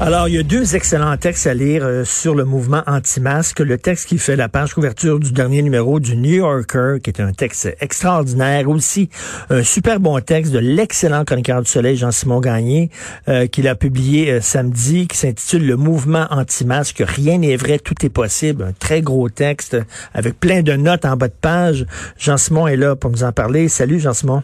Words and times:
Alors, 0.00 0.26
il 0.26 0.34
y 0.34 0.38
a 0.38 0.42
deux 0.42 0.74
excellents 0.74 1.16
textes 1.16 1.46
à 1.46 1.54
lire 1.54 1.84
euh, 1.84 2.04
sur 2.04 2.34
le 2.34 2.44
mouvement 2.44 2.82
anti-masque. 2.86 3.60
Le 3.60 3.78
texte 3.78 4.08
qui 4.08 4.18
fait 4.18 4.34
la 4.34 4.48
page 4.48 4.74
couverture 4.74 5.20
du 5.20 5.30
dernier 5.32 5.62
numéro 5.62 6.00
du 6.00 6.16
New 6.16 6.36
Yorker, 6.36 6.96
qui 7.02 7.10
est 7.10 7.20
un 7.20 7.32
texte 7.32 7.76
extraordinaire. 7.80 8.68
Aussi, 8.68 9.10
un 9.50 9.62
super 9.62 10.00
bon 10.00 10.18
texte 10.20 10.50
de 10.50 10.58
l'excellent 10.58 11.24
chroniqueur 11.24 11.62
du 11.62 11.70
Soleil, 11.70 11.96
Jean-Simon 11.96 12.40
Gagné, 12.40 12.90
euh, 13.28 13.46
qu'il 13.46 13.68
a 13.68 13.76
publié 13.76 14.32
euh, 14.32 14.40
samedi, 14.40 15.06
qui 15.06 15.16
s'intitule 15.16 15.66
Le 15.66 15.76
mouvement 15.76 16.26
anti-masque. 16.30 17.02
Rien 17.06 17.38
n'est 17.38 17.56
vrai, 17.56 17.78
tout 17.78 18.04
est 18.04 18.10
possible. 18.10 18.64
Un 18.64 18.72
très 18.72 19.02
gros 19.02 19.28
texte 19.28 19.76
avec 20.14 20.40
plein 20.40 20.62
de 20.62 20.72
notes 20.72 21.04
en 21.04 21.16
bas 21.16 21.28
de 21.28 21.34
page. 21.40 21.86
Jean-Simon 22.18 22.66
est 22.66 22.76
là 22.76 22.96
pour 22.96 23.10
nous 23.10 23.22
en 23.22 23.32
parler. 23.32 23.68
Salut, 23.68 24.00
Jean-Simon. 24.00 24.42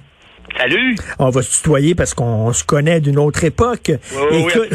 Salut! 0.57 0.97
On 1.19 1.31
va 1.31 1.43
se 1.43 1.57
tutoyer 1.57 1.95
parce 1.95 2.15
qu'on 2.15 2.53
se 2.53 2.65
connaît 2.65 3.01
d'une 3.01 3.19
autre 3.19 3.45
époque. 3.45 3.93
Oui, 4.31 4.39
écoute, 4.39 4.69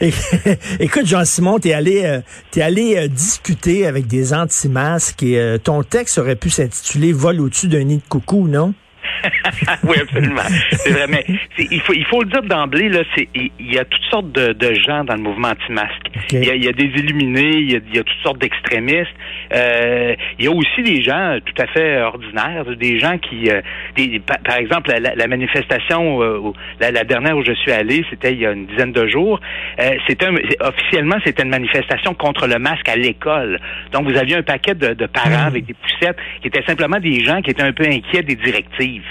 oui, 0.00 0.14
écoute 0.80 1.06
Jean-Simon, 1.06 1.58
t'es 1.58 1.72
allé, 1.72 2.04
euh, 2.04 2.20
t'es 2.50 2.62
allé 2.62 2.96
euh, 2.96 3.08
discuter 3.08 3.86
avec 3.86 4.06
des 4.06 4.34
anti-masques 4.34 5.22
et 5.22 5.38
euh, 5.38 5.58
ton 5.58 5.82
texte 5.82 6.18
aurait 6.18 6.36
pu 6.36 6.50
s'intituler 6.50 7.12
Vol 7.12 7.40
au-dessus 7.40 7.68
d'un 7.68 7.84
nid 7.84 7.98
de 7.98 8.08
coucou, 8.08 8.48
non? 8.48 8.74
oui, 9.84 9.96
absolument. 10.00 10.42
C'est 10.72 10.90
vrai, 10.90 11.06
mais 11.08 11.24
il 11.58 11.80
faut, 11.80 11.92
il 11.94 12.04
faut 12.04 12.22
le 12.22 12.28
dire 12.28 12.42
d'emblée, 12.42 12.88
là, 12.88 13.00
c'est, 13.14 13.28
il 13.34 13.72
y 13.72 13.78
a 13.78 13.84
toutes 13.84 14.04
sortes 14.10 14.30
de, 14.32 14.52
de 14.52 14.74
gens 14.74 15.04
dans 15.04 15.14
le 15.14 15.22
mouvement 15.22 15.48
anti-masque. 15.48 16.10
Okay. 16.26 16.38
Il, 16.38 16.44
y 16.44 16.50
a, 16.50 16.54
il, 16.54 16.64
y 16.64 16.68
a, 16.68 16.72
des 16.72 16.84
illuminés, 16.84 17.56
il 17.56 17.72
y 17.72 17.76
a, 17.76 17.80
il 17.86 17.96
y 17.96 17.98
a 17.98 18.02
toutes 18.02 18.22
sortes 18.22 18.38
d'extrémistes. 18.38 19.08
Euh, 19.54 20.14
il 20.38 20.44
y 20.44 20.48
a 20.48 20.52
aussi 20.52 20.82
des 20.82 21.02
gens 21.02 21.38
tout 21.44 21.62
à 21.62 21.66
fait 21.66 22.00
ordinaires, 22.02 22.64
des 22.76 22.98
gens 22.98 23.18
qui, 23.18 23.50
euh, 23.50 23.60
des, 23.96 24.20
par, 24.20 24.56
exemple, 24.56 24.90
la, 24.90 25.14
la 25.14 25.26
manifestation, 25.26 26.22
euh, 26.22 26.52
la, 26.80 26.90
la, 26.90 27.04
dernière 27.04 27.36
où 27.36 27.44
je 27.44 27.52
suis 27.52 27.72
allé, 27.72 28.04
c'était 28.10 28.32
il 28.32 28.40
y 28.40 28.46
a 28.46 28.52
une 28.52 28.66
dizaine 28.66 28.92
de 28.92 29.08
jours. 29.08 29.40
Euh, 29.80 29.90
c'était 30.06 30.26
un, 30.26 30.34
officiellement, 30.60 31.16
c'était 31.24 31.42
une 31.42 31.50
manifestation 31.50 32.14
contre 32.14 32.46
le 32.46 32.58
masque 32.58 32.88
à 32.88 32.96
l'école. 32.96 33.58
Donc, 33.92 34.08
vous 34.08 34.16
aviez 34.16 34.36
un 34.36 34.42
paquet 34.42 34.74
de, 34.74 34.94
de 34.94 35.06
parents 35.06 35.30
Hmm. 35.30 35.48
avec 35.48 35.66
des 35.66 35.74
poussettes 35.74 36.16
qui 36.40 36.48
étaient 36.48 36.64
simplement 36.66 36.98
des 36.98 37.20
gens 37.24 37.40
qui 37.42 37.50
étaient 37.50 37.62
un 37.62 37.72
peu 37.72 37.84
inquiets 37.84 38.22
des 38.22 38.36
directives. 38.36 39.04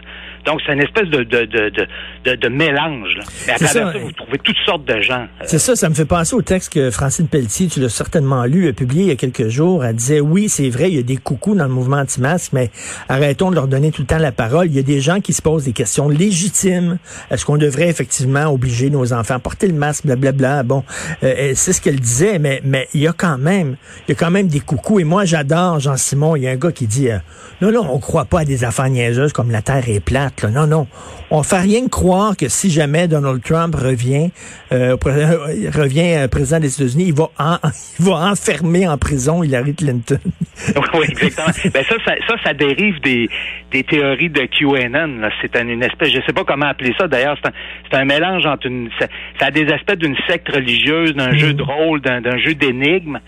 Donc, 0.45 0.61
c'est 0.65 0.73
une 0.73 0.81
espèce 0.81 1.07
de, 1.09 1.23
de, 1.23 1.45
de, 1.45 1.71
de, 2.25 2.35
de 2.35 2.47
mélange. 2.47 3.15
Là. 3.17 3.23
Mais 3.47 3.53
à 3.53 3.55
travers 3.55 3.87
ça, 3.87 3.93
ça, 3.93 3.99
vous 3.99 4.11
trouvez 4.11 4.37
toutes 4.39 4.57
sortes 4.65 4.85
de 4.85 5.01
gens. 5.01 5.27
C'est 5.43 5.59
ça, 5.59 5.75
ça 5.75 5.89
me 5.89 5.95
fait 5.95 6.05
penser 6.05 6.35
au 6.35 6.41
texte 6.41 6.73
que 6.73 6.91
Francine 6.91 7.27
Pelletier, 7.27 7.67
tu 7.67 7.79
l'as 7.79 7.89
certainement 7.89 8.45
lu, 8.45 8.67
a 8.67 8.73
publié 8.73 9.03
il 9.03 9.07
y 9.09 9.11
a 9.11 9.15
quelques 9.15 9.47
jours. 9.49 9.83
Elle 9.85 9.95
disait, 9.95 10.19
oui, 10.19 10.49
c'est 10.49 10.69
vrai, 10.69 10.89
il 10.89 10.95
y 10.95 10.99
a 10.99 11.03
des 11.03 11.17
coucous 11.17 11.55
dans 11.55 11.65
le 11.65 11.73
mouvement 11.73 11.97
anti-masque, 11.97 12.53
mais 12.53 12.71
arrêtons 13.07 13.49
de 13.49 13.55
leur 13.55 13.67
donner 13.67 13.91
tout 13.91 14.01
le 14.01 14.07
temps 14.07 14.17
la 14.17 14.31
parole. 14.31 14.67
Il 14.67 14.75
y 14.75 14.79
a 14.79 14.83
des 14.83 15.01
gens 15.01 15.19
qui 15.19 15.33
se 15.33 15.41
posent 15.41 15.65
des 15.65 15.73
questions 15.73 16.09
légitimes. 16.09 16.97
Est-ce 17.31 17.45
qu'on 17.45 17.57
devrait 17.57 17.89
effectivement 17.89 18.45
obliger 18.45 18.89
nos 18.89 19.13
enfants 19.13 19.35
à 19.35 19.39
porter 19.39 19.67
le 19.67 19.73
masque, 19.73 20.05
blablabla? 20.05 20.63
Bon, 20.63 20.83
euh, 21.23 21.51
c'est 21.55 21.73
ce 21.73 21.81
qu'elle 21.81 21.99
disait, 21.99 22.39
mais, 22.39 22.61
mais 22.63 22.87
il 22.93 23.01
y 23.01 23.07
a 23.07 23.13
quand 23.13 23.37
même, 23.37 23.75
il 24.07 24.11
y 24.11 24.13
a 24.13 24.15
quand 24.15 24.31
même 24.31 24.47
des 24.47 24.59
coucous. 24.59 24.99
Et 24.99 25.03
moi, 25.03 25.25
j'adore 25.25 25.79
Jean-Simon. 25.79 26.35
Il 26.35 26.43
y 26.43 26.47
a 26.47 26.51
un 26.51 26.55
gars 26.55 26.71
qui 26.71 26.87
dit, 26.87 27.09
euh, 27.09 27.17
non, 27.61 27.71
non, 27.71 27.87
on 27.91 27.99
croit 27.99 28.25
pas 28.25 28.41
à 28.41 28.45
des 28.45 28.63
affaires 28.63 28.89
niaiseuses 28.89 29.33
comme 29.33 29.51
la 29.51 29.61
Terre 29.61 29.87
est 29.89 29.99
plate. 29.99 30.28
Là. 30.43 30.49
Non, 30.49 30.67
non. 30.67 30.87
On 31.31 31.43
fait 31.43 31.59
rien 31.59 31.83
que 31.83 31.89
croire 31.89 32.35
que 32.35 32.49
si 32.49 32.71
jamais 32.71 33.07
Donald 33.07 33.41
Trump 33.43 33.75
revient, 33.75 34.31
euh, 34.71 34.95
revient 35.05 36.15
euh, 36.15 36.27
président 36.27 36.59
des 36.59 36.73
États-Unis, 36.73 37.05
il 37.07 37.13
va 37.13 37.29
en, 37.37 37.57
il 37.99 38.05
va 38.05 38.31
enfermer 38.31 38.87
en 38.87 38.97
prison 38.97 39.43
Hillary 39.43 39.75
Clinton. 39.75 40.19
oui, 40.93 41.05
exactement. 41.09 41.47
ben 41.73 41.83
ça, 41.83 41.95
ça, 42.05 42.13
ça, 42.27 42.35
ça, 42.43 42.53
dérive 42.53 42.99
des, 43.01 43.29
des 43.71 43.83
théories 43.83 44.29
de 44.29 44.45
QAnon. 44.45 45.29
C'est 45.41 45.55
une, 45.55 45.69
une 45.69 45.83
espèce, 45.83 46.11
je 46.11 46.21
sais 46.25 46.33
pas 46.33 46.43
comment 46.43 46.67
appeler 46.67 46.93
ça. 46.97 47.07
D'ailleurs, 47.07 47.37
c'est 47.43 47.95
un, 47.95 48.01
un, 48.01 48.05
mélange 48.05 48.45
entre 48.45 48.67
une, 48.67 48.89
ça, 48.99 49.07
ça 49.39 49.47
a 49.47 49.51
des 49.51 49.67
aspects 49.71 49.95
d'une 49.95 50.17
secte 50.27 50.49
religieuse, 50.49 51.13
d'un 51.13 51.31
mmh. 51.31 51.37
jeu 51.37 51.53
de 51.53 51.63
rôle, 51.63 52.01
d'un 52.01 52.37
jeu 52.37 52.55
d'énigmes. 52.55 53.19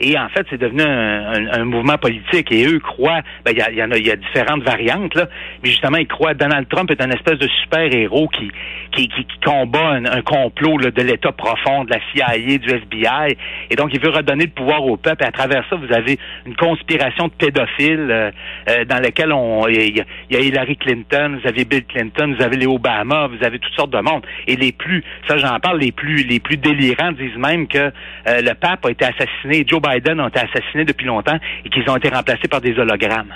Et 0.00 0.18
en 0.18 0.28
fait, 0.28 0.46
c'est 0.50 0.58
devenu 0.60 0.82
un, 0.82 1.32
un, 1.32 1.60
un, 1.60 1.64
mouvement 1.64 1.98
politique. 1.98 2.52
Et 2.52 2.66
eux 2.66 2.78
croient, 2.78 3.22
ben, 3.44 3.52
il 3.52 3.74
y, 3.74 3.78
y, 3.78 3.82
en 3.82 3.90
a, 3.90 3.98
y 3.98 4.10
a 4.10 4.16
différentes 4.16 4.62
variantes, 4.62 5.14
là, 5.14 5.26
mais 5.62 5.70
justement, 5.70 5.98
ils 5.98 6.06
croient 6.06 6.34
Donald 6.34 6.68
Trump 6.68 6.90
est 6.90 7.00
un 7.02 7.10
espèce 7.10 7.38
de 7.38 7.48
super-héros 7.62 8.28
qui, 8.28 8.50
qui, 8.92 9.08
qui, 9.08 9.26
combat 9.44 9.92
un, 9.92 10.22
complot 10.22 10.78
là, 10.78 10.90
de 10.90 11.02
l'État 11.02 11.32
profond, 11.32 11.84
de 11.84 11.90
la 11.90 11.98
CIA, 12.12 12.58
du 12.58 12.68
FBI. 12.68 13.36
Et 13.70 13.76
donc, 13.76 13.90
il 13.92 14.00
veut 14.00 14.10
redonner 14.10 14.44
le 14.44 14.50
pouvoir 14.50 14.84
au 14.84 14.96
peuple. 14.96 15.24
Et 15.24 15.26
à 15.26 15.32
travers 15.32 15.64
ça, 15.68 15.76
vous 15.76 15.92
avez 15.92 16.18
une 16.46 16.56
conspiration 16.56 17.28
de 17.28 17.32
pédophiles 17.32 18.08
euh, 18.10 18.30
euh, 18.68 18.84
dans 18.84 19.00
laquelle 19.00 19.32
on 19.32 19.66
il 19.68 19.96
y, 19.96 20.04
y, 20.30 20.36
a 20.36 20.40
Hillary 20.40 20.76
Clinton, 20.76 21.38
vous 21.40 21.48
avez 21.48 21.64
Bill 21.64 21.84
Clinton, 21.84 22.34
vous 22.36 22.42
avez 22.42 22.56
les 22.56 22.66
Obama, 22.66 23.26
vous 23.26 23.44
avez 23.44 23.58
toutes 23.58 23.74
sortes 23.74 23.90
de 23.92 24.00
monde. 24.00 24.24
Et 24.46 24.56
les 24.56 24.72
plus, 24.72 25.02
ça 25.26 25.36
j'en 25.38 25.58
parle, 25.60 25.78
les 25.80 25.92
plus 25.92 26.24
les 26.24 26.40
plus 26.40 26.56
délirants 26.56 27.12
disent 27.12 27.36
même 27.36 27.66
que 27.66 27.78
euh, 27.78 27.90
le 28.26 28.54
pape 28.54 28.84
a 28.86 28.90
été 28.90 29.04
assassiné, 29.04 29.64
Joe 29.66 29.80
Biden 29.88 30.20
ont 30.20 30.28
été 30.28 30.40
assassinés 30.40 30.84
depuis 30.84 31.06
longtemps 31.06 31.38
et 31.64 31.70
qu'ils 31.70 31.88
ont 31.90 31.96
été 31.96 32.08
remplacés 32.08 32.48
par 32.48 32.60
des 32.60 32.78
hologrammes. 32.78 33.34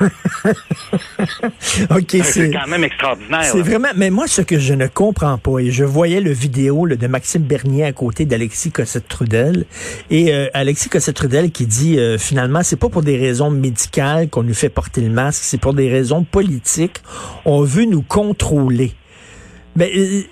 ok, 1.90 2.16
c'est 2.22 2.50
quand 2.50 2.66
même 2.66 2.84
extraordinaire. 2.84 3.44
C'est 3.44 3.62
vraiment, 3.62 3.88
mais 3.96 4.10
moi, 4.10 4.26
ce 4.26 4.42
que 4.42 4.58
je 4.58 4.74
ne 4.74 4.86
comprends 4.86 5.38
pas, 5.38 5.58
et 5.60 5.70
je 5.70 5.84
voyais 5.84 6.20
le 6.20 6.32
vidéo 6.32 6.86
là, 6.86 6.96
de 6.96 7.06
Maxime 7.06 7.42
Bernier 7.42 7.84
à 7.84 7.92
côté 7.92 8.24
d'Alexis 8.24 8.72
Cossette-Trudel, 8.72 9.66
et 10.10 10.34
euh, 10.34 10.48
Alexis 10.54 10.88
Cossette-Trudel 10.88 11.50
qui 11.50 11.66
dit, 11.66 11.98
euh, 11.98 12.18
finalement, 12.18 12.62
c'est 12.62 12.78
pas 12.78 12.88
pour 12.88 13.02
des 13.02 13.16
raisons 13.16 13.50
médicales 13.50 14.28
qu'on 14.28 14.42
nous 14.42 14.54
fait 14.54 14.68
porter 14.68 15.00
le 15.00 15.10
masque, 15.10 15.42
c'est 15.44 15.60
pour 15.60 15.74
des 15.74 15.88
raisons 15.88 16.24
politiques. 16.24 17.02
On 17.44 17.62
veut 17.62 17.84
nous 17.84 18.02
contrôler. 18.02 18.92
Mais 19.76 19.90
euh, 19.96 20.22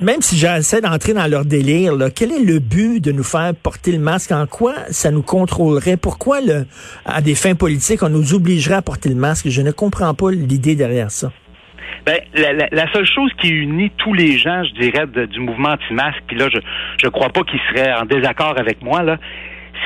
même 0.00 0.20
si 0.20 0.36
j'essaie 0.36 0.80
d'entrer 0.80 1.14
dans 1.14 1.26
leur 1.26 1.44
délire, 1.44 1.92
quel 2.14 2.32
est 2.32 2.44
le 2.44 2.58
but 2.58 3.02
de 3.02 3.12
nous 3.12 3.24
faire 3.24 3.52
porter 3.54 3.92
le 3.92 3.98
masque? 3.98 4.32
En 4.32 4.46
quoi 4.46 4.74
ça 4.90 5.10
nous 5.10 5.22
contrôlerait? 5.22 5.96
Pourquoi, 5.96 6.38
à 7.04 7.20
des 7.20 7.34
fins 7.34 7.54
politiques, 7.54 8.02
on 8.02 8.08
nous 8.08 8.34
obligerait 8.34 8.74
à 8.74 8.82
porter 8.82 9.08
le 9.08 9.14
masque? 9.14 9.48
Je 9.48 9.62
ne 9.62 9.70
comprends 9.70 10.12
pas 10.14 10.30
l'idée 10.30 10.74
derrière 10.74 11.10
ça. 11.10 11.32
Ben, 12.04 12.20
la, 12.34 12.92
seule 12.92 13.06
chose 13.06 13.32
qui 13.40 13.48
unit 13.48 13.90
tous 13.96 14.12
les 14.12 14.38
gens, 14.38 14.62
je 14.64 14.80
dirais, 14.80 15.06
du 15.26 15.40
mouvement 15.40 15.70
anti-masque, 15.70 16.22
puis 16.28 16.36
là, 16.36 16.48
je 16.52 16.58
je 17.02 17.08
crois 17.08 17.30
pas 17.30 17.42
qu'ils 17.42 17.60
seraient 17.70 17.92
en 17.94 18.04
désaccord 18.04 18.54
avec 18.58 18.82
moi, 18.82 19.02
là, 19.02 19.18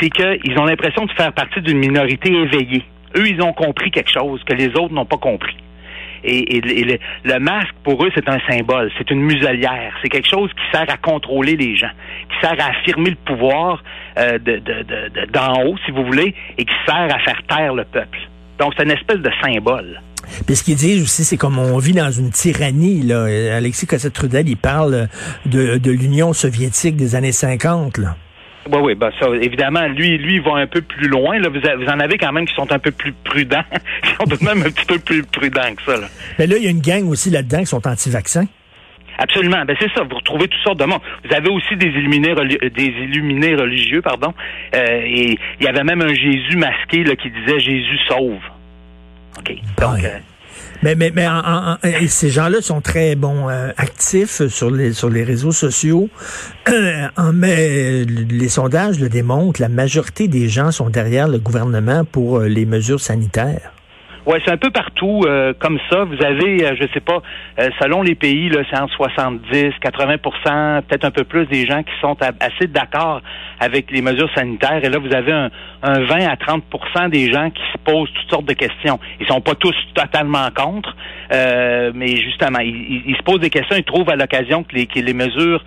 c'est 0.01 0.11
qu'ils 0.11 0.59
ont 0.59 0.65
l'impression 0.65 1.07
de 1.07 1.13
faire 1.13 1.33
partie 1.33 1.61
d'une 1.63 1.79
minorité 1.79 2.31
éveillée. 2.31 2.85
Eux, 3.17 3.27
ils 3.27 3.41
ont 3.43 3.53
compris 3.53 3.91
quelque 3.91 4.11
chose 4.11 4.43
que 4.45 4.55
les 4.55 4.69
autres 4.77 4.93
n'ont 4.93 5.07
pas 5.07 5.17
compris. 5.17 5.57
Et, 6.25 6.61
le, 7.25 7.39
masque, 7.39 7.75
pour 7.85 8.05
eux, 8.05 8.11
c'est 8.15 8.29
un 8.29 8.39
symbole, 8.49 8.91
c'est 8.99 9.11
une 9.11 9.23
muselière, 9.23 9.93
c'est 10.03 10.09
quelque 10.09 10.29
chose 10.29 10.51
qui 10.51 10.77
sert 10.77 10.89
à 10.89 10.97
contrôler 10.97 11.57
les 11.57 11.77
gens, 11.77 11.91
qui 12.29 12.47
sert 12.47 12.57
à 12.61 12.71
affirmer 12.71 13.11
le 13.11 13.17
pouvoir 13.17 13.83
euh, 14.19 14.39
de, 14.39 14.61
d'en 15.33 15.65
haut, 15.65 15.77
si 15.85 15.91
vous 15.91 16.05
voulez, 16.05 16.35
et 16.59 16.65
qui 16.65 16.75
sert 16.87 17.15
à 17.15 17.19
faire 17.21 17.41
taire 17.49 17.75
le 17.75 17.85
peuple. 17.85 18.19
Donc, 18.59 18.75
c'est 18.77 18.85
une 18.85 18.91
espèce 18.91 19.21
de 19.21 19.31
symbole. 19.43 20.01
Puis 20.47 20.57
ce 20.57 20.63
qu'ils 20.63 20.77
disent 20.77 21.03
aussi, 21.03 21.25
c'est 21.25 21.39
comme 21.39 21.59
on 21.59 21.79
vit 21.79 21.95
dans 21.95 22.11
une 22.11 22.31
tyrannie. 22.31 23.03
Là. 23.03 23.25
Alexis 23.57 23.87
Cossette-Trudel, 23.87 24.49
il 24.49 24.57
parle 24.57 25.09
de, 25.47 25.79
de 25.79 25.91
l'Union 25.91 26.33
soviétique 26.33 26.97
des 26.97 27.15
années 27.15 27.33
50. 27.33 27.99
Là. 27.99 28.17
Oui, 28.69 28.79
oui, 28.83 28.95
ben 28.95 29.11
ça, 29.19 29.27
évidemment, 29.41 29.87
lui, 29.87 30.19
lui, 30.19 30.35
il 30.37 30.43
va 30.43 30.57
un 30.57 30.67
peu 30.67 30.83
plus 30.83 31.09
loin. 31.09 31.39
Là. 31.39 31.49
Vous, 31.49 31.61
vous 31.61 31.91
en 31.91 32.01
avez 32.01 32.19
quand 32.19 32.33
même 32.33 32.47
qui 32.47 32.55
sont 32.55 32.71
un 32.73 32.79
peu 32.79 32.91
plus 32.91 33.13
prudents, 33.25 33.65
qui 34.03 34.11
sont 34.11 34.25
tout 34.25 34.37
de 34.37 34.45
même 34.45 34.61
un 34.61 34.71
petit 34.71 34.85
peu 34.85 34.99
plus 34.99 35.23
prudents 35.23 35.75
que 35.75 35.83
ça. 35.83 36.01
Là. 36.01 36.07
Mais 36.39 36.47
là, 36.47 36.57
il 36.59 36.65
y 36.65 36.67
a 36.67 36.71
une 36.71 36.81
gang 36.81 37.09
aussi 37.09 37.31
là-dedans 37.31 37.61
qui 37.61 37.67
sont 37.67 37.87
anti-vaccins. 37.87 38.47
Absolument. 39.19 39.65
Ben 39.67 39.77
c'est 39.79 39.91
ça. 39.95 40.03
Vous 40.03 40.17
retrouvez 40.17 40.49
toutes 40.49 40.63
sortes 40.63 40.81
de 40.81 40.87
monde. 40.87 41.01
Vous 41.25 41.35
avez 41.35 41.51
aussi 41.51 41.77
des 41.77 41.89
illuminés, 41.89 42.35
des 42.35 42.85
illuminés 42.85 43.55
religieux, 43.55 44.01
pardon. 44.01 44.33
Euh, 44.75 45.03
et 45.05 45.39
il 45.61 45.65
y 45.65 45.69
avait 45.69 45.85
même 45.85 46.01
un 46.01 46.15
Jésus 46.15 46.57
masqué 46.57 47.05
là, 47.05 47.17
qui 47.17 47.31
disait 47.31 47.61
Jésus 47.61 47.99
sauve. 48.09 48.41
OK. 49.39 49.55
Donc. 49.79 50.05
Euh, 50.05 50.19
mais, 50.83 50.95
mais, 50.95 51.11
mais 51.11 51.27
ces 52.09 52.31
gens-là 52.31 52.61
sont 52.61 52.81
très 52.81 53.15
bons 53.15 53.49
euh, 53.49 53.71
actifs 53.77 54.47
sur 54.49 54.71
les 54.71 54.93
sur 54.93 55.11
les 55.11 55.25
réseaux 55.25 55.53
sociaux. 55.53 56.09
Euh, 56.69 57.09
mais 57.33 58.05
les 58.05 58.49
sondages 58.49 58.99
le 58.99 59.09
démontrent, 59.09 59.61
la 59.61 59.69
majorité 59.69 60.29
des 60.29 60.49
gens 60.49 60.71
sont 60.71 60.91
derrière 60.91 61.29
le 61.29 61.39
gouvernement 61.39 62.05
pour 62.05 62.39
euh, 62.39 62.49
les 62.49 62.67
mesures 62.67 63.01
sanitaires. 63.01 63.73
Ouais, 64.31 64.41
c'est 64.45 64.53
un 64.53 64.59
peu 64.59 64.71
partout 64.71 65.23
euh, 65.27 65.53
comme 65.59 65.81
ça. 65.91 66.05
Vous 66.05 66.25
avez, 66.25 66.65
euh, 66.65 66.77
je 66.81 66.87
sais 66.95 67.01
pas, 67.01 67.21
euh, 67.59 67.69
selon 67.83 68.01
les 68.01 68.15
pays, 68.15 68.49
là, 68.49 68.61
c'est 68.71 68.79
entre 68.79 68.95
70, 68.95 69.73
80% 69.83 70.83
peut-être 70.83 71.05
un 71.05 71.11
peu 71.11 71.25
plus 71.25 71.47
des 71.47 71.67
gens 71.67 71.83
qui 71.83 71.91
sont 72.01 72.17
assez 72.39 72.69
d'accord 72.69 73.23
avec 73.59 73.91
les 73.91 74.03
mesures 74.03 74.31
sanitaires. 74.37 74.85
Et 74.85 74.89
là, 74.89 74.99
vous 74.99 75.13
avez 75.13 75.33
un, 75.33 75.51
20 75.83 76.29
à 76.29 76.37
30% 76.37 77.09
des 77.09 77.33
gens 77.33 77.51
qui 77.51 77.63
se 77.73 77.79
posent 77.79 78.09
toutes 78.13 78.31
sortes 78.31 78.45
de 78.45 78.53
questions. 78.53 79.01
Ils 79.19 79.27
sont 79.27 79.41
pas 79.41 79.57
tous 79.57 79.75
totalement 79.95 80.49
contre, 80.55 80.95
mais 81.31 82.17
justement, 82.17 82.59
ils, 82.61 83.17
se 83.17 83.23
posent 83.23 83.41
des 83.41 83.49
questions. 83.49 83.77
Ils 83.77 83.85
trouvent 83.85 84.11
à 84.11 84.17
l'occasion 84.17 84.63
que 84.63 84.77
les, 84.77 84.87
que 84.87 85.01
les 85.01 85.15
mesures 85.15 85.65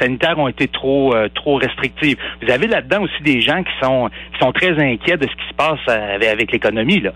sanitaires 0.00 0.38
ont 0.38 0.48
été 0.48 0.68
trop 0.68 1.14
trop 1.34 1.56
restrictives. 1.56 2.16
Vous 2.40 2.50
avez 2.50 2.66
là-dedans 2.66 3.02
aussi 3.02 3.22
des 3.22 3.42
gens 3.42 3.62
qui 3.62 3.72
sont 3.82 4.08
qui 4.32 4.38
sont 4.40 4.52
très 4.52 4.72
inquiets 4.82 5.18
de 5.18 5.26
ce 5.26 5.36
qui 5.36 5.48
se 5.50 5.54
passe 5.54 5.86
avec, 5.86 6.28
avec 6.28 6.52
l'économie. 6.52 7.00
Là. 7.00 7.12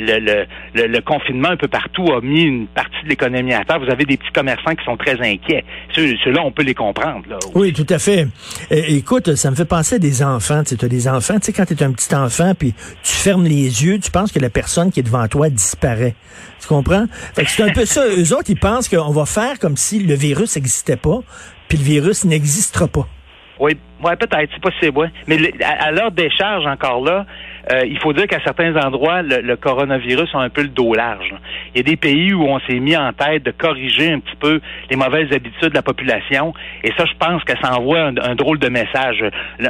Le, 0.00 1.00
confinement 1.00 1.50
un 1.50 1.56
peu 1.56 1.68
partout 1.68 2.12
a 2.12 2.20
mis 2.20 2.42
une 2.42 2.66
partie 2.66 3.02
de 3.04 3.08
l'économie 3.08 3.54
à 3.54 3.64
terre. 3.64 3.80
Vous 3.80 3.90
avez 3.90 4.04
des 4.04 4.16
petits 4.16 4.32
commerçants 4.32 4.74
qui 4.74 4.84
sont 4.84 4.96
très 4.96 5.20
inquiets. 5.20 5.64
Ceux-là, 5.94 6.42
on 6.44 6.52
peut 6.52 6.62
les 6.62 6.74
comprendre. 6.74 7.22
Oui, 7.54 7.72
tout 7.72 7.86
à 7.88 7.98
fait. 7.98 8.26
écoute, 8.70 9.34
ça 9.34 9.50
me 9.50 9.56
fait 9.56 9.64
penser 9.64 9.96
à 9.96 9.98
des 9.98 10.22
enfants. 10.22 10.62
Tu 10.64 10.82
as 10.82 10.88
des 10.88 11.08
enfants, 11.08 11.34
tu 11.34 11.46
sais, 11.46 11.52
quand 11.52 11.66
tu 11.66 11.74
es 11.74 11.82
un 11.82 11.92
petit 11.92 12.14
enfant, 12.14 12.52
puis 12.58 12.74
tu 13.02 13.12
fermes 13.12 13.44
les 13.44 13.84
yeux, 13.84 13.98
tu 13.98 14.10
penses 14.10 14.32
que 14.32 14.38
la 14.38 14.50
personne 14.50 14.90
qui 14.90 15.00
est 15.00 15.04
devant 15.04 15.26
toi 15.28 15.50
disparaît. 15.50 16.14
Tu 16.60 16.68
comprends? 16.68 17.06
c'est 17.34 17.62
un 17.62 17.72
peu 17.72 17.84
ça. 17.84 18.06
Eux 18.16 18.34
autres, 18.34 18.50
ils 18.50 18.58
pensent 18.58 18.88
qu'on 18.88 19.10
va 19.10 19.26
faire 19.26 19.58
comme 19.58 19.76
si 19.76 20.00
le 20.00 20.14
virus 20.14 20.56
n'existait 20.56 20.96
pas, 20.96 21.20
puis 21.68 21.78
le 21.78 21.84
virus 21.84 22.24
n'existera 22.24 22.88
pas. 22.88 23.06
Oui, 23.58 23.76
ouais, 24.02 24.16
peut-être, 24.16 24.50
c'est 24.52 24.60
possible, 24.60 24.98
ouais. 24.98 25.10
Mais 25.26 25.38
à, 25.62 25.86
à 25.86 25.90
l'heure 25.92 26.10
des 26.10 26.30
charges 26.30 26.66
encore 26.66 27.04
là, 27.04 27.26
euh, 27.70 27.82
il 27.86 27.98
faut 28.00 28.12
dire 28.12 28.26
qu'à 28.26 28.40
certains 28.42 28.74
endroits, 28.76 29.22
le, 29.22 29.56
coronavirus 29.56 30.34
a 30.34 30.38
un 30.38 30.48
peu 30.48 30.62
le 30.62 30.68
dos 30.68 30.94
large. 30.94 31.32
Il 31.74 31.78
y 31.78 31.80
a 31.80 31.82
des 31.84 31.96
pays 31.96 32.32
où 32.32 32.42
on 32.42 32.58
s'est 32.60 32.80
mis 32.80 32.96
en 32.96 33.12
tête 33.12 33.44
de 33.44 33.52
corriger 33.52 34.12
un 34.12 34.18
petit 34.18 34.36
peu 34.36 34.60
les 34.90 34.96
mauvaises 34.96 35.32
habitudes 35.32 35.70
de 35.70 35.74
la 35.74 35.82
population. 35.82 36.54
Et 36.82 36.90
ça, 36.96 37.04
je 37.04 37.12
pense 37.18 37.44
que 37.44 37.52
ça 37.62 37.76
envoie 37.76 38.00
un, 38.00 38.34
drôle 38.34 38.58
de 38.58 38.68
message. 38.68 39.24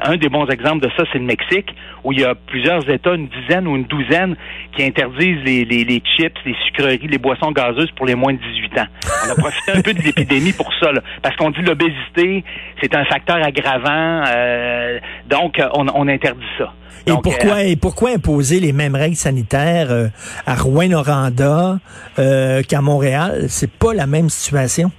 Un 0.05 0.17
des 0.17 0.29
bons 0.29 0.47
exemples 0.47 0.87
de 0.87 0.91
ça, 0.97 1.05
c'est 1.12 1.19
le 1.19 1.25
Mexique, 1.25 1.75
où 2.05 2.12
il 2.12 2.21
y 2.21 2.25
a 2.25 2.35
plusieurs 2.35 2.89
États, 2.89 3.15
une 3.15 3.29
dizaine 3.29 3.69
ou 3.69 3.77
une 3.77 3.85
douzaine, 3.85 4.37
qui 4.75 4.85
interdisent 4.85 5.44
les, 5.44 5.65
les, 5.65 6.03
chips, 6.05 6.39
les 6.47 6.56
sucreries, 6.67 7.06
les 7.06 7.19
boissons 7.19 7.53
gazeuses 7.53 7.91
pour 7.93 8.06
les 8.06 8.15
moins 8.15 8.33
de 8.33 8.39
18 8.39 8.79
ans. 8.81 8.87
On 9.25 9.31
a 9.31 9.35
profité 9.35 9.73
un 9.73 9.83
peu 9.83 9.95
de 9.95 10.03
l'épidémie 10.03 10.53
pour 10.53 10.71
ça, 10.81 10.91
parce 11.23 11.37
qu'on 11.37 11.51
dit 11.51 11.63
l'obésité, 11.63 12.45
c'est 12.81 12.95
un 12.95 13.05
facteur 13.05 13.37
aggravant, 13.37 14.25
euh, 14.29 14.99
donc 15.29 15.61
on, 15.75 15.87
on 15.95 16.09
interdit 16.09 16.41
ça. 16.59 16.73
Et 17.07 17.13
pourquoi, 17.23 17.57
euh, 17.57 17.67
et 17.67 17.77
pourquoi 17.77 18.11
imposer 18.11 18.61
les 18.61 18.73
mêmes 18.73 18.95
règles 18.95 19.17
sanitaires 19.17 19.91
euh, 19.91 20.09
à 20.47 20.55
Rouen-Noranda 20.55 21.79
euh, 22.19 22.63
qu'à 22.63 22.81
Montréal? 22.81 23.47
C'est 23.49 23.71
pas 23.71 23.93
la 23.93 24.07
même 24.07 24.29
situation? 24.29 24.93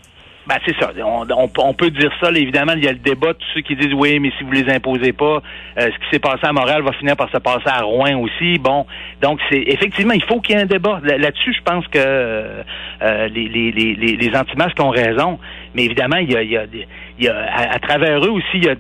Ben, 0.48 0.56
c'est 0.66 0.76
ça. 0.78 0.92
On, 1.58 1.74
peut 1.74 1.90
dire 1.90 2.12
ça. 2.22 2.30
évidemment, 2.32 2.74
il 2.76 2.84
y 2.84 2.88
a 2.88 2.92
le 2.92 2.98
débat 2.98 3.34
de 3.34 3.40
ceux 3.54 3.62
qui 3.62 3.76
disent 3.76 3.94
oui, 3.94 4.20
mais 4.20 4.32
si 4.38 4.44
vous 4.44 4.52
les 4.52 4.70
imposez 4.70 5.14
pas, 5.14 5.42
ce 5.78 5.88
qui 5.88 6.10
s'est 6.12 6.20
passé 6.20 6.42
à 6.44 6.52
Montréal 6.52 6.82
va 6.82 6.92
finir 6.94 7.16
par 7.16 7.30
se 7.32 7.38
passer 7.38 7.68
à 7.68 7.82
Rouen 7.82 8.20
aussi. 8.20 8.58
Bon, 8.60 8.86
donc 9.22 9.40
c'est 9.50 9.64
effectivement, 9.68 10.14
il 10.14 10.24
faut 10.24 10.42
qu'il 10.42 10.56
y 10.56 10.60
ait 10.60 10.64
un 10.64 10.66
débat 10.66 11.00
là-dessus. 11.04 11.54
Je 11.54 11.62
pense 11.62 11.88
que 11.88 12.64
les, 13.02 13.48
les, 13.48 13.72
les, 13.72 13.96
les 13.96 14.36
anti-masques 14.36 14.80
ont 14.82 14.90
raison, 14.90 15.40
mais 15.76 15.86
évidemment, 15.86 16.18
il 16.18 16.32
y 16.32 17.28
a, 17.28 17.36
à, 17.56 17.80
travers 17.80 18.24
eux 18.24 18.30
aussi, 18.30 18.56
il 18.56 18.66
y, 18.66 18.70
a, 18.70 18.76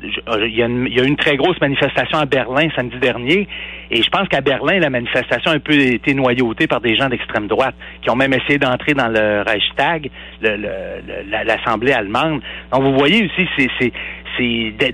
il, 0.46 0.56
y 0.56 1.00
a 1.00 1.04
une, 1.04 1.16
très 1.16 1.38
grosse 1.38 1.60
manifestation 1.60 2.20
à 2.20 2.26
Berlin 2.26 2.68
samedi 2.76 2.98
dernier. 3.00 3.48
Et 3.90 4.02
je 4.02 4.10
pense 4.10 4.28
qu'à 4.28 4.42
Berlin, 4.42 4.80
la 4.80 4.90
manifestation 4.90 5.52
a 5.52 5.56
un 5.56 5.60
peu 5.60 5.74
été 5.74 6.14
noyautée 6.14 6.68
par 6.68 6.82
des 6.82 6.96
gens 6.96 7.10
d'extrême 7.10 7.48
droite 7.48 7.76
qui 8.02 8.10
ont 8.10 8.16
même 8.16 8.34
essayé 8.34 8.60
d'entrer 8.60 8.94
dans 8.94 9.08
le 9.08 9.42
Reichstag, 9.42 10.10
l'Assemblée 10.42 11.94
allemande. 11.94 12.42
Donc 12.72 12.84
vous 12.84 12.94
voyez 12.94 13.26
aussi, 13.26 13.48
c'est 13.78 13.92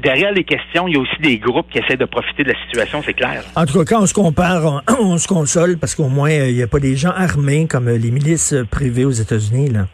derrière 0.02 0.32
les 0.32 0.44
questions, 0.44 0.88
il 0.88 0.96
y 0.96 0.98
a 0.98 1.00
aussi 1.00 1.22
des 1.22 1.38
groupes 1.38 1.68
qui 1.72 1.80
essaient 1.80 1.98
de 1.98 2.06
profiter 2.06 2.44
de 2.44 2.50
la 2.50 2.60
situation, 2.66 3.02
c'est 3.06 3.14
clair. 3.14 3.44
En 3.56 3.66
tout 3.66 3.80
cas, 3.80 3.86
quand 3.86 4.04
on 4.04 4.06
se 4.06 4.14
compare, 4.14 4.84
on, 5.00 5.18
se 5.18 5.28
console 5.28 5.78
parce 5.78 5.96
qu'au 5.96 6.10
moins, 6.10 6.32
il 6.32 6.56
n'y 6.56 6.64
a 6.64 6.68
pas 6.68 6.80
des 6.80 6.96
gens 6.96 7.12
armés 7.12 7.68
comme 7.68 7.90
les 7.90 8.12
milices 8.12 8.56
privées 8.70 9.06
aux 9.06 9.12
États-Unis. 9.12 9.70
là. 9.70 9.88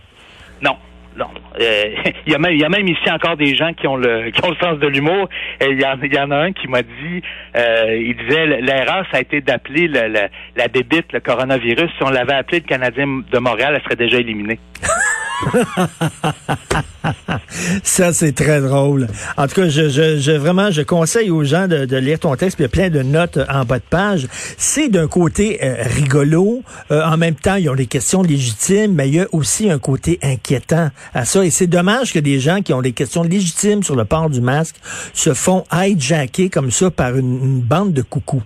Euh, 1.59 1.83
il, 2.25 2.31
y 2.31 2.35
a 2.35 2.39
même, 2.39 2.53
il 2.53 2.59
y 2.59 2.65
a 2.65 2.69
même 2.69 2.87
ici 2.87 3.09
encore 3.09 3.37
des 3.37 3.55
gens 3.55 3.73
qui 3.73 3.87
ont 3.87 3.97
le, 3.97 4.29
qui 4.31 4.43
ont 4.43 4.49
le 4.49 4.57
sens 4.57 4.79
de 4.79 4.87
l'humour. 4.87 5.29
Il 5.61 5.79
y, 5.79 5.85
en, 5.85 5.99
y 6.01 6.17
a 6.17 6.23
un 6.23 6.51
qui 6.53 6.67
m'a 6.67 6.81
dit, 6.81 7.21
euh, 7.57 7.95
il 7.95 8.15
disait, 8.17 8.45
l'erreur, 8.61 9.05
ça 9.11 9.17
a 9.17 9.21
été 9.21 9.41
d'appeler 9.41 9.87
la, 9.87 10.07
la 10.07 10.67
débite, 10.67 11.11
le 11.13 11.19
coronavirus. 11.19 11.89
Si 11.97 12.03
on 12.03 12.09
l'avait 12.09 12.33
appelé 12.33 12.59
le 12.59 12.67
Canadien 12.67 13.05
de 13.07 13.39
Montréal, 13.39 13.73
elle 13.75 13.83
serait 13.83 13.95
déjà 13.95 14.17
éliminée. 14.17 14.59
Ça, 17.83 18.13
c'est 18.13 18.33
très 18.33 18.61
drôle. 18.61 19.07
En 19.37 19.47
tout 19.47 19.55
cas, 19.55 19.69
je, 19.69 19.89
je, 19.89 20.31
vraiment, 20.31 20.71
je 20.71 20.81
conseille 20.81 21.29
aux 21.29 21.43
gens 21.43 21.67
de, 21.67 21.97
lire 21.97 22.19
ton 22.19 22.35
texte. 22.35 22.59
Il 22.59 22.63
y 22.63 22.65
a 22.65 22.69
plein 22.69 22.89
de 22.89 23.01
notes 23.01 23.39
en 23.49 23.65
bas 23.65 23.79
de 23.79 23.83
page. 23.89 24.27
C'est 24.57 24.89
d'un 24.89 25.07
côté 25.07 25.59
euh, 25.63 25.75
rigolo. 25.83 26.63
Euh, 26.91 27.03
en 27.03 27.17
même 27.17 27.35
temps, 27.35 27.55
ils 27.55 27.69
ont 27.69 27.75
des 27.75 27.85
questions 27.85 28.21
légitimes, 28.21 28.93
mais 28.93 29.09
il 29.09 29.15
y 29.15 29.21
a 29.21 29.27
aussi 29.31 29.69
un 29.69 29.79
côté 29.79 30.19
inquiétant 30.21 30.89
à 31.13 31.25
ça. 31.25 31.45
Et 31.45 31.49
c'est 31.49 31.67
dommage 31.67 32.13
que 32.13 32.19
des 32.19 32.39
gens 32.39 32.61
qui 32.61 32.73
ont 32.73 32.81
des 32.81 32.93
questions 32.93 33.23
légitimes 33.23 33.83
sur 33.83 33.95
le 33.95 34.05
port 34.05 34.29
du 34.29 34.41
masque 34.41 34.75
se 35.13 35.33
font 35.33 35.63
hijacker 35.71 36.49
comme 36.49 36.71
ça 36.71 36.91
par 36.91 37.15
une, 37.15 37.43
une 37.43 37.61
bande 37.61 37.93
de 37.93 38.01
coucous. 38.01 38.43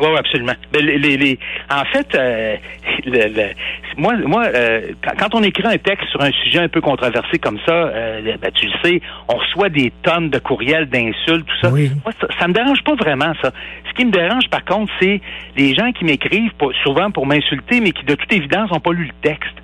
Oui, 0.00 0.16
absolument. 0.16 0.54
Mais 0.72 0.80
les, 0.80 1.16
les, 1.16 1.38
en 1.70 1.84
fait, 1.84 2.14
euh, 2.14 2.56
le, 3.04 3.52
moi, 3.96 4.14
moi 4.16 4.44
euh, 4.46 4.92
quand, 5.18 5.34
on 5.34 5.42
écrit 5.42 5.66
un 5.66 5.78
texte 5.78 6.08
sur 6.10 6.22
un 6.22 6.30
sujet 6.30 6.60
un 6.60 6.68
peu 6.68 6.80
controversé 6.80 7.38
comme 7.38 7.58
ça, 7.66 7.72
euh, 7.72 8.36
ben, 8.40 8.50
tu 8.52 8.66
le 8.66 8.72
sais, 8.82 9.00
on 9.28 9.36
reçoit 9.36 9.68
des 9.68 9.92
tonnes 10.02 10.30
de 10.30 10.38
courriels, 10.38 10.88
d'insultes, 10.88 11.46
tout 11.46 11.60
ça. 11.60 11.70
Oui. 11.70 11.90
Moi, 12.04 12.14
ça, 12.20 12.26
ça, 12.38 12.48
me 12.48 12.54
dérange 12.54 12.82
pas 12.82 12.94
vraiment, 12.94 13.32
ça. 13.42 13.52
Ce 13.88 13.94
qui 13.94 14.04
me 14.04 14.10
dérange, 14.10 14.48
par 14.50 14.64
contre, 14.64 14.92
c'est 15.00 15.20
les 15.56 15.74
gens 15.74 15.92
qui 15.92 16.04
m'écrivent 16.04 16.52
souvent 16.82 17.10
pour 17.10 17.26
m'insulter, 17.26 17.80
mais 17.80 17.92
qui, 17.92 18.04
de 18.04 18.14
toute 18.14 18.32
évidence, 18.32 18.70
n'ont 18.70 18.80
pas 18.80 18.92
lu 18.92 19.04
le 19.04 19.28
texte. 19.28 19.54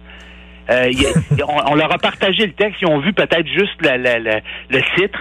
Euh, 0.68 0.90
on, 1.68 1.74
leur 1.76 1.92
a 1.94 1.98
partagé 1.98 2.44
le 2.46 2.52
texte, 2.52 2.82
ils 2.82 2.88
ont 2.88 2.98
vu 2.98 3.12
peut-être 3.12 3.46
juste 3.46 3.80
le 3.80 4.80
titre 4.96 5.20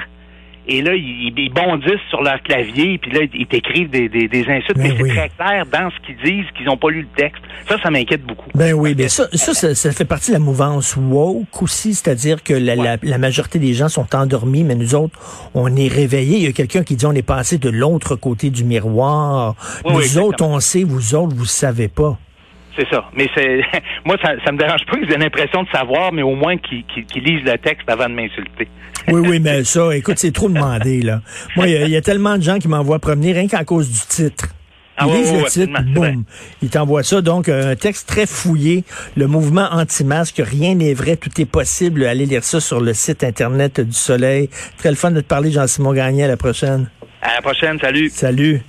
et 0.68 0.82
là, 0.82 0.94
ils, 0.96 1.52
bondissent 1.54 2.10
sur 2.10 2.24
leur 2.24 2.42
clavier, 2.42 2.98
puis 2.98 3.12
là, 3.12 3.22
ils 3.34 3.46
t'écrivent 3.46 3.90
des, 3.90 4.10
des, 4.10 4.46
insultes, 4.48 4.78
mais, 4.78 4.96
c'est 4.98 5.08
très 5.08 5.30
clair 5.30 5.66
dans 5.72 5.90
ce 5.92 6.06
qu'ils 6.06 6.18
disent 6.24 6.52
qu'ils 6.58 6.66
n'ont 6.66 6.78
pas 6.78 6.90
lu 6.90 7.02
le 7.02 7.08
texte. 7.16 7.42
Ça, 7.68 7.78
ça 7.82 7.92
m'inquiète 7.92 8.24
beaucoup. 8.24 8.50
Ben 8.56 8.74
oui, 8.74 8.96
bien 8.96 9.08
ça, 9.08 9.28
ça, 9.32 9.54
ça, 9.54 9.92
fait 9.92 10.06
partie 10.06 10.32
de 10.32 10.36
la 10.36 10.40
mouvance 10.40 10.98
woke 10.98 11.62
aussi, 11.62 11.94
c'est-à-dire 11.94 12.44
que 12.44 12.54
la, 12.54 12.98
la, 13.02 13.18
majorité 13.18 13.60
des 13.60 13.74
gens 13.74 13.90
sont 13.90 14.16
endormis, 14.16 14.64
mais 14.64 14.76
nous 14.76 14.96
autres, 14.96 15.20
on 15.54 15.76
est 15.76 15.88
réveillés. 15.88 16.38
Il 16.38 16.44
y 16.44 16.48
a 16.48 16.52
quelqu'un 16.52 16.84
qui 16.84 16.96
dit 16.96 17.06
on 17.06 17.14
est 17.14 17.22
passé 17.22 17.58
de 17.58 17.70
l'autre 17.70 18.16
côté 18.16 18.50
du 18.50 18.64
miroir. 18.64 19.56
nous 19.88 20.18
autres, 20.18 20.44
on 20.44 20.60
sait, 20.60 20.84
vous 20.84 21.16
autres, 21.16 21.36
vous 21.36 21.46
savez 21.46 21.88
pas. 21.88 22.18
C'est 22.78 22.88
ça. 22.90 23.06
Mais 23.16 23.30
c'est 23.36 23.62
moi, 24.06 24.18
ça, 24.22 24.34
ça 24.46 24.52
me 24.52 24.58
dérange 24.58 24.86
pas 24.86 24.98
qu'ils 24.98 25.12
aient 25.12 25.18
l'impression 25.18 25.64
de 25.64 25.70
savoir, 25.70 26.12
mais 26.12 26.22
au 26.22 26.36
moins 26.36 26.58
qu'ils 26.58 26.84
lisent 27.16 27.44
le 27.44 27.58
texte 27.58 27.90
avant 27.90 28.10
de 28.10 28.16
m'insulter. 28.16 28.68
oui, 29.08 29.22
oui, 29.28 29.40
mais 29.40 29.64
ça, 29.64 29.96
écoute, 29.96 30.18
c'est 30.18 30.34
trop 30.34 30.50
demandé, 30.50 31.02
là. 31.02 31.22
Moi, 31.56 31.68
il 31.68 31.90
y, 31.90 31.96
a 31.96 32.02
tellement 32.02 32.38
de 32.38 32.44
gens 32.44 32.60
qui 32.60 32.68
m'envoient 32.68 33.00
promener 33.00 33.34
rien 33.34 33.48
qu'à 33.48 33.64
cause 33.64 33.90
du 33.90 34.00
titre. 34.08 34.50
Ils 34.98 35.10
ah, 35.12 35.14
lisent 35.14 35.34
le 35.34 35.44
titre, 35.50 35.82
boum. 35.94 36.24
Ils 36.62 36.70
t'envoient 36.70 37.04
ça. 37.04 37.22
Donc, 37.22 37.50
un 37.50 37.76
texte 37.76 38.08
très 38.08 38.26
fouillé. 38.26 38.86
Le 39.18 39.28
mouvement 39.28 39.68
anti-masque, 39.70 40.42
rien 40.44 40.76
n'est 40.76 40.94
vrai, 40.94 41.18
tout 41.18 41.30
est 41.42 41.46
possible. 41.46 42.06
Allez 42.06 42.26
lire 42.26 42.46
ça 42.46 42.62
sur 42.62 42.80
le 42.80 42.94
site 42.94 43.26
Internet 43.26 43.82
du 43.82 43.92
Soleil. 43.92 44.50
Très 44.78 44.90
le 44.90 44.96
fun 44.96 45.12
de 45.12 45.20
te 45.20 45.28
parler, 45.28 45.52
Jean-Simon 45.52 45.92
Gagné. 45.92 46.24
À 46.24 46.28
la 46.30 46.38
prochaine. 46.38 46.90
À 47.22 47.36
la 47.36 47.42
prochaine. 47.42 47.78
Salut. 47.78 48.10
Salut. 48.10 48.62